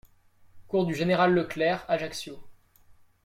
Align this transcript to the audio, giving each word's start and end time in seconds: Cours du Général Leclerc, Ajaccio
Cours 0.67 0.87
du 0.87 0.95
Général 0.95 1.31
Leclerc, 1.35 1.85
Ajaccio 1.87 2.39